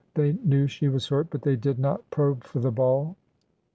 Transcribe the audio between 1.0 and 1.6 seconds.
hurt, but they